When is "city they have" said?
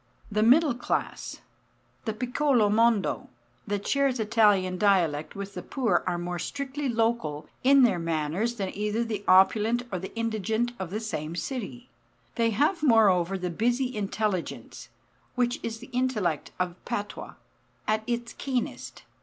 11.35-12.81